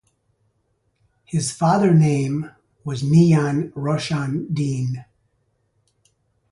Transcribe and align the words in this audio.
His 1.25 1.51
father 1.51 1.93
name 1.93 2.49
was 2.83 3.03
Miyan 3.03 3.71
Roshan 3.75 4.51
Deen. 4.51 5.05